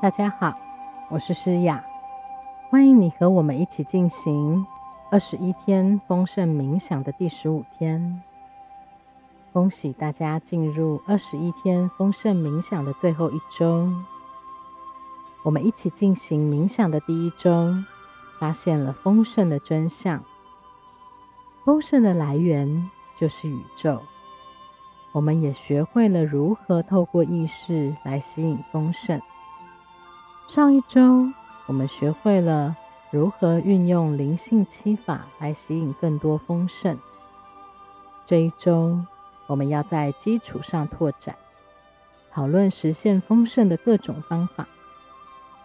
[0.00, 0.58] 大家好，
[1.10, 1.84] 我是诗雅，
[2.70, 4.66] 欢迎你和我们一起进行
[5.10, 8.22] 二十一天丰盛冥想的第十五天。
[9.52, 13.92] 恭喜大家进入二十一天丰盛冥想的最后一周。
[15.42, 17.74] 我们一起进行冥想的第一周，
[18.38, 20.24] 发现了丰盛的真相。
[21.62, 24.00] 丰盛的来源就是宇宙。
[25.12, 29.20] 我们也学会了如何透过意识来吸引丰盛。
[30.50, 31.28] 上一周，
[31.66, 32.76] 我们学会了
[33.12, 36.98] 如何运用灵性七法来吸引更多丰盛。
[38.26, 38.98] 这一周，
[39.46, 41.36] 我们要在基础上拓展，
[42.32, 44.66] 讨论实现丰盛的各种方法。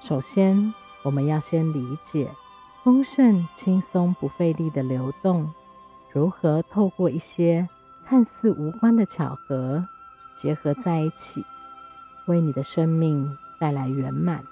[0.00, 0.72] 首先，
[1.02, 2.30] 我们要先理解
[2.82, 5.52] 丰盛轻松不费力的流动，
[6.10, 7.68] 如何透过一些
[8.06, 9.86] 看似无关的巧合
[10.34, 11.44] 结合在一起，
[12.24, 14.42] 为你的生命带来圆满。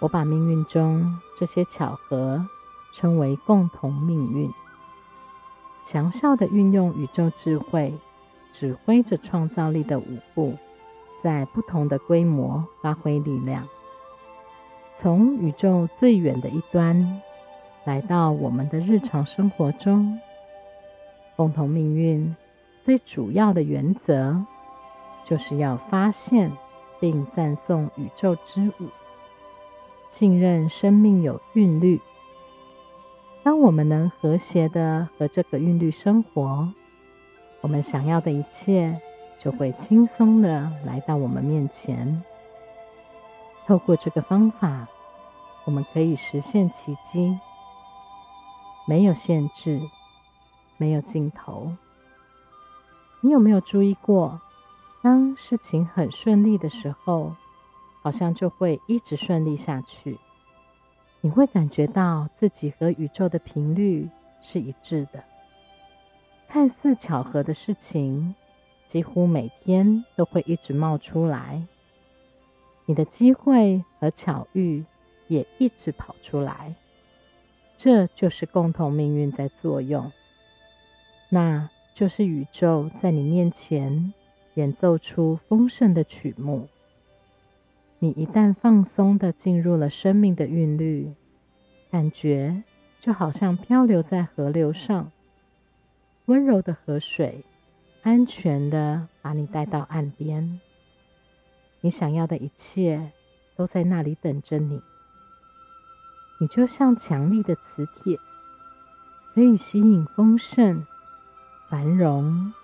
[0.00, 2.44] 我把命运中这些巧合
[2.92, 4.50] 称为共同命运，
[5.84, 7.94] 强效的运用宇宙智慧，
[8.50, 10.56] 指挥着创造力的舞步，
[11.22, 13.68] 在不同的规模发挥力量，
[14.96, 17.20] 从宇宙最远的一端
[17.84, 20.18] 来到我们的日常生活中。
[21.36, 22.34] 共同命运
[22.82, 24.44] 最主要的原则，
[25.24, 26.50] 就是要发现
[26.98, 28.88] 并赞颂宇宙之舞。
[30.10, 32.00] 信任生命有韵律。
[33.44, 36.68] 当我们能和谐的和这个韵律生活，
[37.60, 39.00] 我们想要的一切
[39.38, 42.22] 就会轻松的来到我们面前。
[43.66, 44.88] 透过这个方法，
[45.64, 47.38] 我们可以实现奇迹。
[48.86, 49.80] 没有限制，
[50.76, 51.72] 没有尽头。
[53.20, 54.40] 你有没有注意过，
[55.02, 57.32] 当事情很顺利的时候？
[58.02, 60.18] 好像就会一直顺利下去，
[61.20, 64.08] 你会感觉到自己和宇宙的频率
[64.40, 65.22] 是一致的。
[66.48, 68.34] 看似巧合的事情，
[68.86, 71.62] 几乎每天都会一直冒出来。
[72.86, 74.84] 你的机会和巧遇
[75.28, 76.74] 也一直跑出来，
[77.76, 80.10] 这就是共同命运在作用。
[81.28, 84.12] 那就是宇宙在你面前
[84.54, 86.66] 演奏出丰盛的曲目。
[88.02, 91.12] 你一旦放松的进入了生命的韵律，
[91.90, 92.62] 感觉
[92.98, 95.12] 就好像漂流在河流上，
[96.24, 97.44] 温柔的河水
[98.02, 100.60] 安全的把你带到岸边。
[101.82, 103.12] 你想要的一切
[103.54, 104.80] 都在那里等着你。
[106.40, 108.18] 你就像强力的磁铁，
[109.34, 110.86] 可以吸引丰盛、
[111.68, 112.54] 繁荣、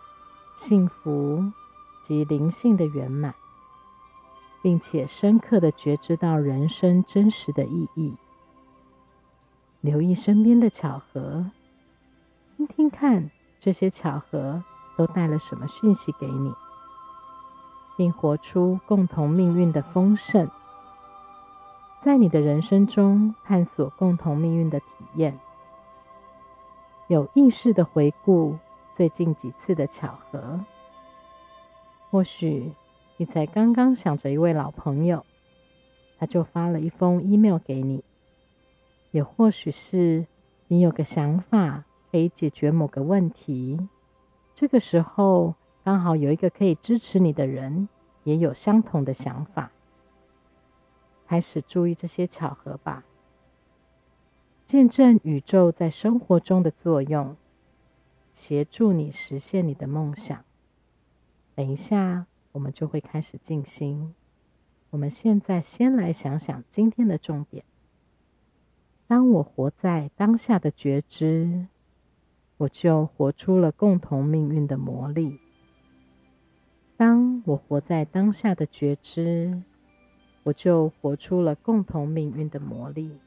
[0.55, 1.53] 幸福
[2.01, 3.35] 及灵性的圆满。
[4.67, 8.13] 并且深刻的觉知到人生真实的意义，
[9.81, 11.53] 留意身边的巧合，
[12.57, 14.65] 听听看这些巧合
[14.97, 16.53] 都带了什么讯息给你，
[17.97, 20.51] 并活出共同命运的丰盛，
[22.03, 25.39] 在你的人生中探索共同命运的体验，
[27.07, 28.59] 有意识的回顾
[28.93, 30.59] 最近几次的巧合，
[32.11, 32.73] 或许。
[33.19, 35.25] 你才刚刚想着一位老朋友，
[36.19, 38.03] 他就发了一封 email 给你；
[39.11, 40.27] 也或许是
[40.69, 43.89] 你有个想法可以解决某个问题，
[44.55, 47.89] 这个时候刚好有一个可以支持你的人
[48.25, 49.71] 也有相同的想法。
[51.27, 53.05] 开始注意这些巧合吧，
[54.67, 57.35] 见证宇宙在生活中的作用，
[58.35, 60.45] 协助你实现你的梦想。
[61.55, 62.27] 等一下。
[62.57, 64.15] 我们就会开始静心。
[64.89, 67.63] 我们现在先来想想今天的重点。
[69.07, 71.67] 当我活在当下的觉知，
[72.57, 75.39] 我就活出了共同命运的魔力。
[76.97, 79.63] 当我活在当下的觉知，
[80.45, 83.19] 我就活出了共同命运的魔力。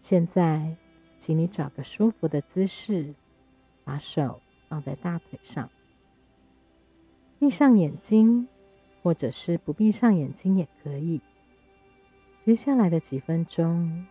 [0.00, 0.74] 现在，
[1.18, 3.14] 请你找个舒服的姿势，
[3.84, 5.68] 把手放在大腿上。
[7.38, 8.48] 闭上眼睛，
[9.02, 11.20] 或者是不闭上眼睛也可以。
[12.40, 14.06] 接下来的几分钟，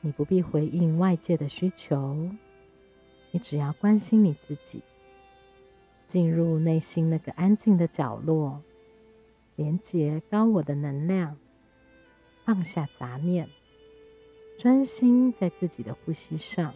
[0.00, 2.28] 你不必回应外界的需求，
[3.30, 4.82] 你只要关心你自己，
[6.06, 8.60] 进入内心那个安静的角落，
[9.54, 11.36] 连接高我的能量，
[12.44, 13.48] 放下杂念，
[14.58, 16.74] 专心在自己的呼吸上。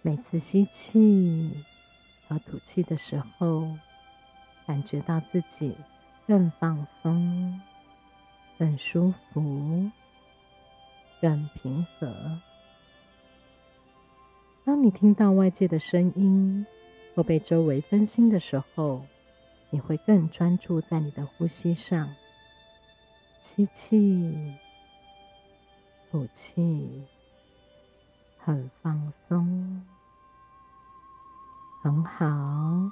[0.00, 1.52] 每次吸气
[2.26, 3.76] 和吐气的时候。
[4.68, 5.74] 感觉到自己
[6.26, 7.58] 更放松、
[8.58, 9.90] 更舒服、
[11.22, 12.38] 更平和。
[14.66, 16.66] 当你听到外界的声音
[17.14, 19.06] 或被周围分心的时候，
[19.70, 22.14] 你会更专注在你的呼吸上。
[23.40, 24.54] 吸气，
[26.10, 27.06] 吐气，
[28.36, 29.82] 很放松，
[31.82, 32.87] 很好。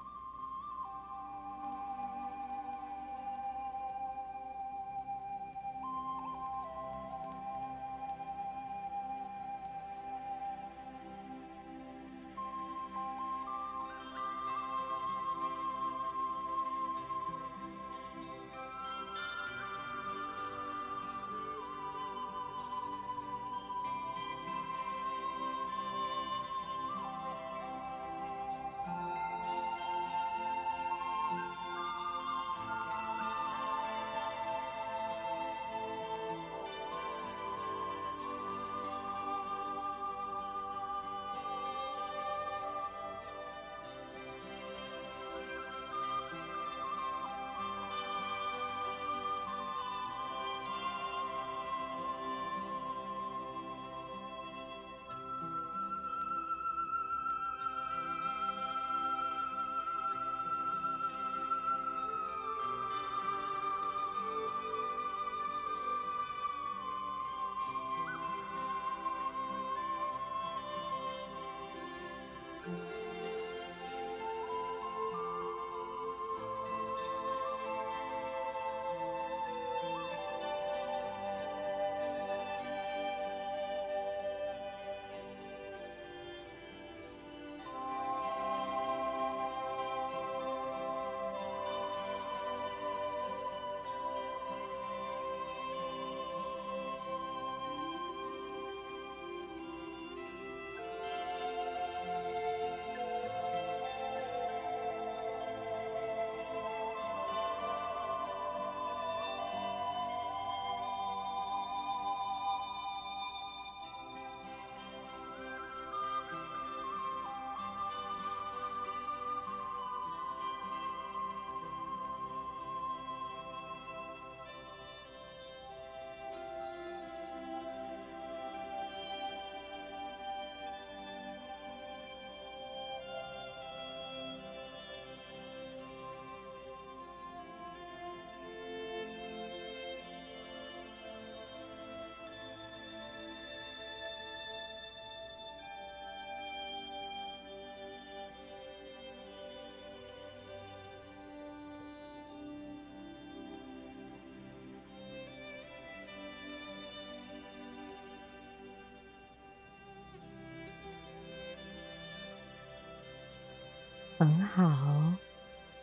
[164.18, 165.12] 很好，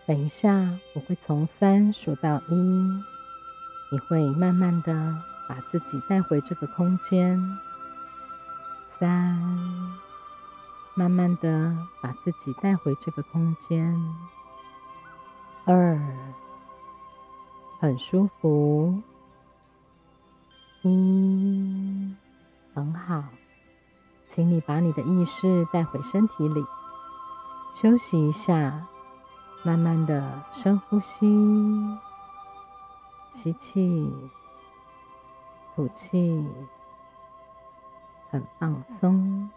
[0.07, 2.55] 等一下我会从三数到一，
[3.91, 5.15] 你会慢慢的
[5.47, 7.39] 把自己带回这个空间。
[8.97, 9.39] 三，
[10.95, 13.95] 慢慢的把自己带回这个空间。
[15.65, 16.01] 二，
[17.79, 18.99] 很舒服。
[20.81, 22.15] 一，
[22.73, 23.25] 很好，
[24.27, 26.63] 请你把你的意识带回身体里。
[27.73, 28.87] 休息一下，
[29.63, 31.25] 慢慢的深呼吸，
[33.33, 34.09] 吸气，
[35.75, 36.45] 吐气，
[38.29, 39.49] 很放松。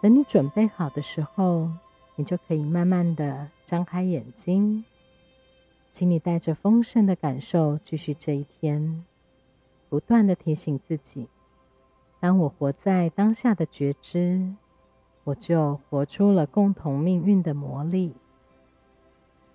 [0.00, 1.68] 等你准备好的时候，
[2.16, 4.84] 你就可以慢慢的张开眼睛。
[5.90, 9.04] 请你带着丰盛的感受继续这一天，
[9.88, 11.28] 不断的提醒自己：
[12.20, 14.54] 当我活在当下的觉知。
[15.24, 18.14] 我就活出了共同命运的魔力。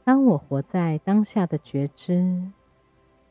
[0.04, 2.52] 当我活在当下的觉知，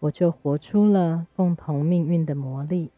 [0.00, 2.90] 我就活出了共同命运的魔力。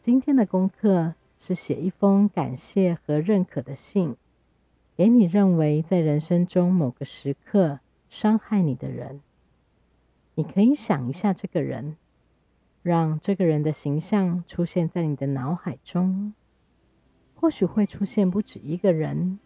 [0.00, 4.16] 今天的功课是写一封感谢和认可的信，
[4.96, 9.20] 给你认为在人生中某个时刻伤害你的人。
[10.34, 11.96] 你可以想一下这个人，
[12.82, 16.32] 让这个人的形象出现在你的脑海中。
[17.44, 19.38] 或许会出现不止一个人，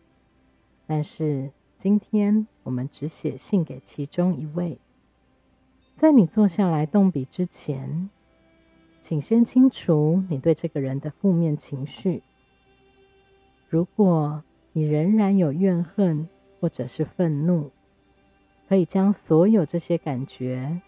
[0.87, 4.79] 但是今天我们只写信给其中一位。
[5.97, 8.09] 在你坐下来动笔之前，
[9.01, 12.23] 请先清除你对这个人的负面情绪。
[13.69, 16.29] 如果你仍然有怨恨
[16.61, 17.73] 或者是愤怒，
[18.69, 20.81] 可以将所有这些感觉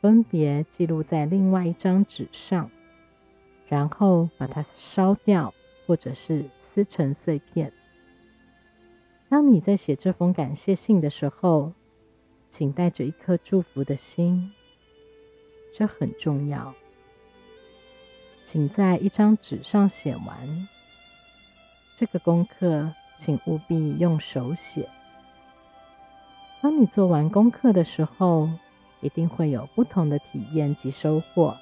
[0.00, 2.70] 分别记录在另外一张纸上，
[3.68, 5.52] 然后把它烧掉，
[5.86, 7.72] 或者是撕成碎片。
[9.28, 11.72] 当你在写这封感谢信的时候，
[12.48, 14.52] 请带着一颗祝福的心，
[15.72, 16.74] 这很重要。
[18.44, 20.68] 请在一张纸上写完
[21.96, 24.88] 这个功课，请务必用手写。
[26.62, 28.48] 当你做完功课的时候，
[29.00, 31.56] 一定会有不同的体验及收获。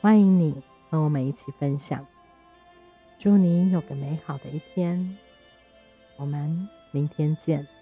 [0.00, 0.54] 欢迎你
[0.90, 2.04] 和我们一起分享。
[3.18, 5.16] 祝你有个美好的一天。
[6.16, 7.75] 我们明天见。